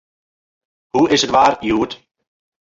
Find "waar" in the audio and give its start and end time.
1.35-1.55